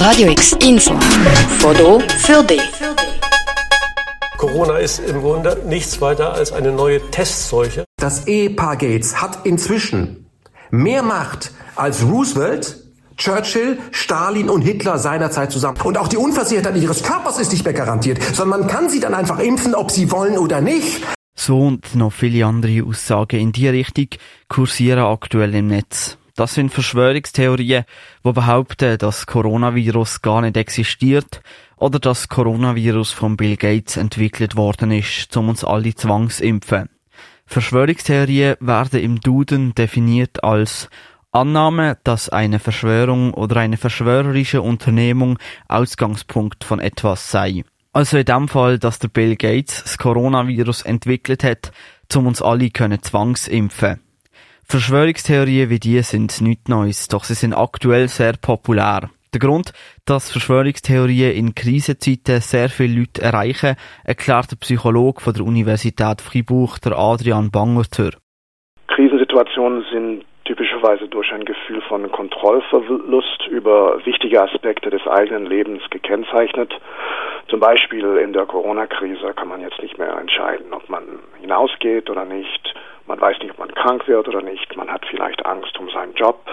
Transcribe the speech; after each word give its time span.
Radio 0.00 0.30
X 0.30 0.56
Info. 0.66 0.98
Foto 1.58 2.00
für 2.20 2.42
dich. 2.42 2.62
Corona 4.38 4.78
ist 4.78 4.98
im 5.00 5.20
Grunde 5.20 5.62
nichts 5.66 6.00
weiter 6.00 6.32
als 6.32 6.52
eine 6.52 6.72
neue 6.72 7.02
Testseuche. 7.10 7.84
Das 7.98 8.26
Ehepaar 8.26 8.78
Gates 8.78 9.20
hat 9.20 9.44
inzwischen 9.44 10.24
mehr 10.70 11.02
Macht 11.02 11.52
als 11.76 12.02
Roosevelt, 12.02 12.82
Churchill, 13.18 13.78
Stalin 13.90 14.48
und 14.48 14.62
Hitler 14.62 14.96
seinerzeit 14.96 15.52
zusammen. 15.52 15.78
Und 15.84 15.98
auch 15.98 16.08
die 16.08 16.16
Unversehrtheit 16.16 16.76
ihres 16.76 17.02
Körpers 17.02 17.38
ist 17.38 17.52
nicht 17.52 17.66
mehr 17.66 17.74
garantiert, 17.74 18.22
sondern 18.22 18.60
man 18.60 18.68
kann 18.70 18.88
sie 18.88 19.00
dann 19.00 19.12
einfach 19.12 19.38
impfen, 19.38 19.74
ob 19.74 19.90
sie 19.90 20.10
wollen 20.10 20.38
oder 20.38 20.62
nicht. 20.62 21.02
So 21.36 21.58
und 21.60 21.94
noch 21.94 22.10
viele 22.10 22.46
andere 22.46 22.86
Aussagen 22.88 23.38
in 23.38 23.52
die 23.52 23.68
Richtung 23.68 24.08
kursieren 24.48 25.00
aktuell 25.00 25.54
im 25.54 25.66
Netz. 25.66 26.16
Das 26.40 26.54
sind 26.54 26.72
Verschwörungstheorien, 26.72 27.84
die 28.24 28.32
behaupten, 28.32 28.96
dass 28.96 29.26
Coronavirus 29.26 30.22
gar 30.22 30.40
nicht 30.40 30.56
existiert 30.56 31.42
oder 31.76 31.98
dass 31.98 32.30
Coronavirus 32.30 33.12
von 33.12 33.36
Bill 33.36 33.58
Gates 33.58 33.98
entwickelt 33.98 34.56
worden 34.56 34.90
ist, 34.90 35.36
um 35.36 35.50
uns 35.50 35.64
alle 35.64 35.94
zwangsimpfen. 35.94 36.88
Verschwörungstheorien 37.44 38.56
werden 38.58 39.00
im 39.02 39.20
Duden 39.20 39.74
definiert 39.74 40.42
als 40.42 40.88
Annahme, 41.30 41.98
dass 42.04 42.30
eine 42.30 42.58
Verschwörung 42.58 43.34
oder 43.34 43.56
eine 43.56 43.76
verschwörerische 43.76 44.62
Unternehmung 44.62 45.38
Ausgangspunkt 45.68 46.64
von 46.64 46.80
etwas 46.80 47.30
sei. 47.30 47.64
Also 47.92 48.16
in 48.16 48.24
dem 48.24 48.48
Fall, 48.48 48.78
dass 48.78 48.98
der 48.98 49.08
Bill 49.08 49.36
Gates 49.36 49.82
das 49.82 49.98
Coronavirus 49.98 50.86
entwickelt 50.86 51.44
hat, 51.44 51.70
um 52.14 52.26
uns 52.26 52.40
alle 52.40 52.70
können 52.70 53.02
zwangsimpfen. 53.02 54.00
Verschwörungstheorien 54.70 55.68
wie 55.68 55.80
die 55.80 55.98
sind 56.02 56.40
nichts 56.40 56.68
Neues, 56.68 57.08
doch 57.08 57.24
sie 57.24 57.34
sind 57.34 57.54
aktuell 57.54 58.06
sehr 58.06 58.34
populär. 58.40 59.10
Der 59.34 59.40
Grund, 59.40 59.72
dass 60.06 60.30
Verschwörungstheorien 60.30 61.32
in 61.32 61.56
Krisenzeiten 61.56 62.40
sehr 62.40 62.68
viele 62.68 63.00
Leute 63.00 63.20
erreichen, 63.20 63.74
erklärt 64.04 64.52
der 64.52 64.58
Psychologe 64.58 65.22
von 65.22 65.34
der 65.34 65.44
Universität 65.44 66.20
Fribourg, 66.20 66.78
der 66.84 66.96
Adrian 66.96 67.50
Bangertür. 67.50 68.12
Krisensituationen 68.86 69.84
sind 69.90 70.24
typischerweise 70.44 71.08
durch 71.08 71.32
ein 71.32 71.44
Gefühl 71.44 71.82
von 71.88 72.08
Kontrollverlust 72.12 73.48
über 73.50 73.98
wichtige 74.06 74.40
Aspekte 74.40 74.90
des 74.90 75.04
eigenen 75.04 75.46
Lebens 75.46 75.82
gekennzeichnet. 75.90 76.72
Zum 77.48 77.58
Beispiel 77.58 78.18
in 78.18 78.32
der 78.32 78.46
Corona-Krise 78.46 79.34
kann 79.34 79.48
man 79.48 79.62
jetzt 79.62 79.82
nicht 79.82 79.98
mehr 79.98 80.16
entscheiden, 80.16 80.72
ob 80.72 80.88
man 80.88 81.02
hinausgeht 81.40 82.08
oder 82.08 82.24
nicht. 82.24 82.74
Man 83.10 83.20
weiß 83.20 83.38
nicht, 83.40 83.50
ob 83.50 83.58
man 83.58 83.74
krank 83.74 84.06
wird 84.06 84.28
oder 84.28 84.40
nicht. 84.40 84.76
Man 84.76 84.88
hat 84.88 85.04
vielleicht 85.10 85.44
Angst 85.44 85.76
um 85.80 85.90
seinen 85.90 86.14
Job. 86.14 86.46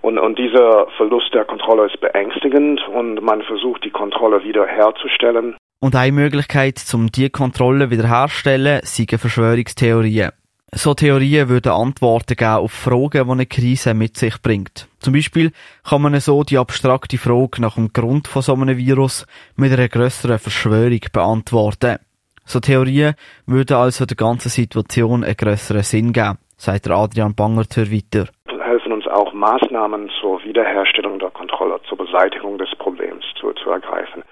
Und, 0.00 0.16
und 0.16 0.38
dieser 0.38 0.86
Verlust 0.96 1.34
der 1.34 1.44
Kontrolle 1.44 1.86
ist 1.86 2.00
beängstigend 2.00 2.80
und 2.86 3.20
man 3.20 3.42
versucht, 3.42 3.84
die 3.84 3.90
Kontrolle 3.90 4.44
wiederherzustellen. 4.44 5.56
Und 5.80 5.96
eine 5.96 6.12
Möglichkeit, 6.12 6.80
um 6.94 7.10
die 7.10 7.30
Kontrolle 7.30 7.90
wiederherzustellen, 7.90 8.82
sind 8.84 9.10
Verschwörungstheorien. 9.10 10.30
So 10.72 10.94
Theorien 10.94 11.48
würden 11.48 11.72
Antworten 11.72 12.36
geben 12.36 12.50
auf 12.52 12.70
Fragen, 12.70 13.26
die 13.26 13.30
eine 13.32 13.46
Krise 13.46 13.92
mit 13.92 14.16
sich 14.16 14.40
bringt. 14.40 14.86
Zum 15.00 15.14
Beispiel 15.14 15.50
kann 15.82 16.02
man 16.02 16.20
so 16.20 16.44
die 16.44 16.58
abstrakte 16.58 17.18
Frage 17.18 17.60
nach 17.60 17.74
dem 17.74 17.92
Grund 17.92 18.28
von 18.28 18.42
so 18.42 18.54
einem 18.54 18.76
Virus 18.76 19.26
mit 19.56 19.72
einer 19.72 19.88
grösseren 19.88 20.38
Verschwörung 20.38 21.00
beantworten. 21.12 21.98
So 22.44 22.60
Theorien 22.60 23.14
würden 23.46 23.76
also 23.76 24.04
der 24.04 24.16
ganzen 24.16 24.48
Situation 24.48 25.24
einen 25.24 25.36
grösseren 25.36 25.82
Sinn 25.82 26.12
geben, 26.12 26.38
sagt 26.56 26.90
Adrian 26.90 27.34
Bangertür 27.34 27.90
weiter. 27.90 28.28
Helfen 28.62 28.92
uns 28.92 29.06
auch 29.06 29.32
Maßnahmen 29.32 30.10
zur 30.20 30.42
Wiederherstellung 30.44 31.18
der 31.18 31.30
Kontrolle, 31.30 31.80
zur 31.88 31.98
Beseitigung 31.98 32.58
des 32.58 32.70
Problems 32.78 33.24
zu, 33.40 33.52
zu 33.52 33.70
ergreifen. 33.70 34.22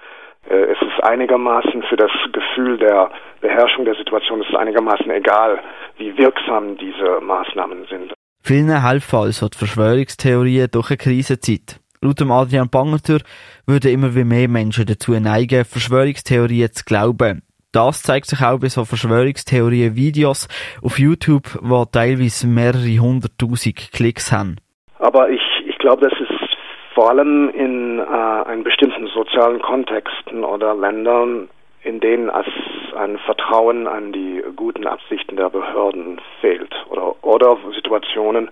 Äh, 0.49 0.55
es 0.55 0.81
ist 0.81 1.03
einigermaßen 1.03 1.83
für 1.83 1.95
das 1.95 2.11
Gefühl 2.31 2.77
der 2.77 3.11
Beherrschung 3.41 3.85
der 3.85 3.95
Situation, 3.95 4.41
es 4.41 4.49
ist 4.49 4.55
einigermaßen 4.55 5.09
egal, 5.11 5.59
wie 5.97 6.17
wirksam 6.17 6.77
diese 6.77 7.21
Maßnahmen 7.21 7.85
sind. 7.89 8.13
Vielen 8.43 8.81
helfen 8.81 9.19
also 9.19 9.47
die 9.49 9.57
Verschwörungstheorien 9.57 10.67
durch 10.71 10.89
eine 10.89 10.97
Krisenzeit. 10.97 11.79
Laut 12.01 12.19
dem 12.19 12.31
Adrian 12.31 12.69
Bangertür 12.69 13.19
würden 13.67 13.91
immer 13.91 14.15
wie 14.15 14.23
mehr 14.23 14.49
Menschen 14.49 14.87
dazu 14.87 15.11
neigen, 15.11 15.63
Verschwörungstheorien 15.63 16.71
zu 16.71 16.83
glauben. 16.83 17.43
Das 17.73 18.03
zeigt 18.03 18.25
sich 18.25 18.41
auch 18.41 18.59
bei 18.59 18.67
so 18.67 18.83
Verschwörungstheorien-Videos 18.83 20.49
auf 20.83 20.99
YouTube, 20.99 21.57
die 21.61 21.91
teilweise 21.91 22.47
mehrere 22.47 22.99
hunderttausend 22.99 23.91
Klicks 23.93 24.31
haben. 24.31 24.57
Aber 24.99 25.29
ich, 25.29 25.41
ich 25.65 25.77
glaube, 25.77 26.09
das 26.09 26.19
ist 26.19 26.31
vor 26.93 27.09
allem 27.09 27.49
in 27.49 27.99
äh, 27.99 28.57
bestimmten 28.63 29.07
sozialen 29.07 29.61
Kontexten 29.61 30.43
oder 30.43 30.75
Ländern, 30.75 31.49
in 31.83 31.99
denen 31.99 32.29
es 32.29 32.95
ein 32.95 33.17
Vertrauen 33.19 33.87
an 33.87 34.11
die 34.11 34.43
guten 34.55 34.85
Absichten 34.85 35.37
der 35.37 35.49
Behörden 35.49 36.19
fehlt 36.41 36.73
oder, 36.89 37.15
oder 37.23 37.57
Situationen, 37.73 38.49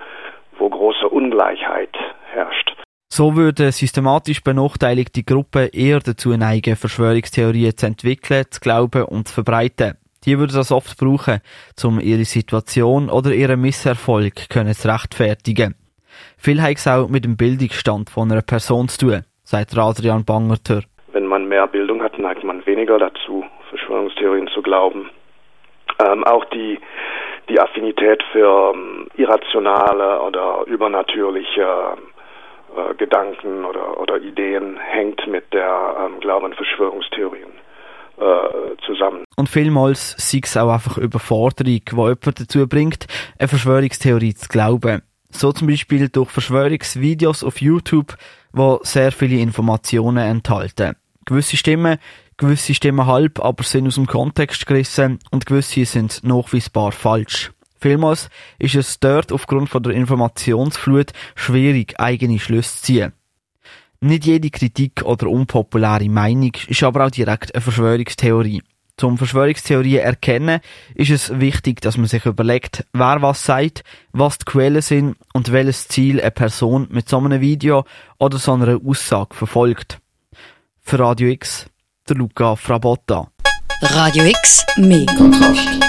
wo 0.57 0.69
große 0.69 1.07
Ungleichheit 1.07 1.96
herrscht. 2.31 2.69
So 3.11 3.35
würden 3.35 3.71
systematisch 3.71 4.43
benachteiligte 4.43 5.23
Gruppen 5.23 5.69
eher 5.73 5.99
dazu 5.99 6.29
neigen, 6.37 6.75
Verschwörungstheorien 6.75 7.75
zu 7.75 7.87
entwickeln, 7.87 8.45
zu 8.51 8.59
glauben 8.59 9.03
und 9.05 9.27
zu 9.27 9.33
verbreiten. 9.33 9.97
Die 10.25 10.37
würden 10.37 10.55
das 10.55 10.71
oft 10.71 10.95
brauchen, 10.99 11.41
um 11.83 11.99
ihre 11.99 12.23
Situation 12.23 13.09
oder 13.09 13.31
ihren 13.31 13.61
Misserfolg 13.61 14.35
zu 14.51 14.87
rechtfertigen. 14.87 15.73
Viel 16.37 16.61
hat 16.61 16.75
es 16.75 16.87
auch 16.87 17.09
mit 17.09 17.25
dem 17.25 17.35
Bildungsstand 17.35 18.11
von 18.11 18.31
einer 18.31 18.43
Person 18.43 18.89
zu 18.89 18.99
tun, 18.99 19.25
sagt 19.43 19.75
Adrian 19.75 20.23
Bangertür. 20.23 20.83
Wenn 21.11 21.25
man 21.25 21.47
mehr 21.47 21.65
Bildung 21.65 22.03
hat, 22.03 22.19
neigt 22.19 22.43
man 22.43 22.63
weniger 22.67 22.99
dazu, 22.99 23.43
Verschwörungstheorien 23.69 24.49
zu 24.49 24.61
glauben. 24.61 25.09
Ähm, 25.99 26.23
auch 26.25 26.45
die, 26.45 26.79
die 27.49 27.59
Affinität 27.59 28.21
für 28.31 28.73
ähm, 28.75 29.07
irrationale 29.15 30.21
oder 30.21 30.63
übernatürliche 30.67 31.97
äh, 32.75 32.94
Gedanken 32.96 33.66
oder, 33.66 34.00
oder 34.00 34.19
Ideen 34.19 34.78
hängt 34.78 35.25
mit 35.28 35.53
der 35.53 35.96
ähm, 36.00 36.19
Glauben 36.19 36.47
an 36.47 36.53
Verschwörungstheorien 36.53 37.50
äh, 38.18 38.75
zusammen. 38.85 39.24
Und 39.35 39.50
vielmals 39.50 40.16
sei 40.18 40.41
es 40.44 40.57
auch 40.57 40.72
einfach 40.72 40.97
Überforderung, 40.97 41.81
die 41.85 41.96
jemand 41.96 42.40
dazu 42.40 42.68
bringt, 42.68 43.07
eine 43.38 43.47
Verschwörungstheorie 43.47 44.34
zu 44.34 44.47
glauben. 44.50 45.02
So 45.31 45.52
zum 45.52 45.68
Beispiel 45.68 46.09
durch 46.09 46.30
Verschwörungsvideos 46.30 47.44
auf 47.44 47.62
YouTube, 47.62 48.16
wo 48.52 48.80
sehr 48.84 49.12
viele 49.12 49.40
Informationen 49.40 50.18
enthalten. 50.18 50.96
Gewisse 51.25 51.56
Stimmen, 51.56 52.00
gewisse 52.38 52.74
Stimmen 52.74 53.06
halb, 53.06 53.40
aber 53.40 53.63
sind 53.63 53.88
aus 53.88 53.96
dem 53.96 54.07
Kontext 54.07 54.66
gerissen 54.66 55.19
und 55.30 55.46
gewisse 55.46 55.86
sind 55.86 56.24
nachweisbar 56.24 56.91
falsch. 56.91 57.51
Vielmals 57.79 58.29
ist 58.57 58.75
es 58.75 59.00
dort 59.00 59.31
aufgrund 59.31 59.69
von 59.69 59.84
der 59.84 59.94
Informationsflut 59.94 61.12
schwierig, 61.35 62.00
eigene 62.00 62.40
Schlüsse 62.40 62.78
zu 62.78 62.84
ziehen. 62.84 63.13
Nicht 64.01 64.25
jede 64.25 64.50
Kritik 64.50 65.03
oder 65.03 65.28
unpopuläre 65.28 66.09
Meinung 66.09 66.51
ist 66.68 66.84
aber 66.84 67.06
auch 67.06 67.12
direkt 67.12 67.53
eine 67.53 67.62
Verschwörungstheorie. 67.62 68.62
Zum 68.95 69.18
Verschwörungstheorien 69.18 70.01
erkennen 70.01 70.59
ist 70.94 71.09
es 71.09 71.39
wichtig, 71.39 71.79
dass 71.79 71.95
man 71.95 72.07
sich 72.07 72.25
überlegt, 72.25 72.85
wer 72.91 73.22
was 73.22 73.45
sagt, 73.45 73.84
was 74.12 74.38
die 74.39 74.45
Quellen 74.45 74.81
sind 74.81 75.16
und 75.34 75.53
welches 75.53 75.88
Ziel 75.88 76.19
eine 76.19 76.31
Person 76.31 76.88
mit 76.91 77.07
so 77.07 77.18
einem 77.18 77.39
Video 77.39 77.85
oder 78.18 78.38
so 78.38 78.53
einer 78.53 78.78
Aussage 78.85 79.35
verfolgt. 79.35 80.00
Für 80.81 81.00
Radio 81.00 81.29
X, 81.29 81.68
der 82.09 82.18
Luca 82.18 82.57
Frabotta. 82.57 83.31
Radio 83.81 84.25
X, 84.25 84.66
mehr 84.75 85.06
Kontrast. 85.06 85.79